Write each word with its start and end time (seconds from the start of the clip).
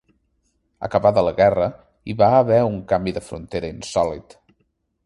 Acabada 0.87 1.23
la 1.27 1.33
guerra, 1.41 1.67
hi 2.13 2.17
va 2.23 2.31
haver 2.39 2.59
un 2.71 2.81
canvi 2.95 3.15
de 3.19 3.25
frontera 3.31 3.73
insòlit. 3.79 4.41